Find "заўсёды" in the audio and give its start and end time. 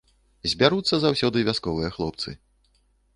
1.03-1.37